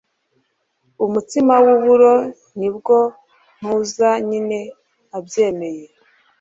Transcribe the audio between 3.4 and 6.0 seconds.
ntuza nyine abyemeye